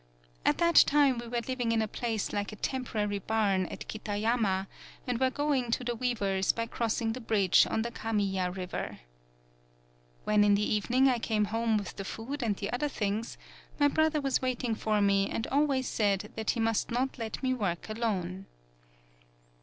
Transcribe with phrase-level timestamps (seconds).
[0.43, 4.65] At that time we were living in a place like a temporary barn at Kitayama
[5.05, 8.49] and were going to the weav er's by crossing the bridge on the Kam iya
[8.49, 9.01] river.
[10.23, 13.37] When, in the evening, I came home with the food and the other things,
[13.77, 17.43] my brother was waiting for me and al ways said that he must not let
[17.43, 18.47] me work alone.